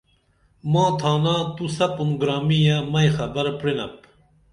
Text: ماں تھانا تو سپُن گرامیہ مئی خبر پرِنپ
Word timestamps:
ماں 0.71 0.91
تھانا 0.99 1.35
تو 1.55 1.65
سپُن 1.77 2.09
گرامیہ 2.21 2.75
مئی 2.91 3.09
خبر 3.17 3.45
پرِنپ 3.59 3.95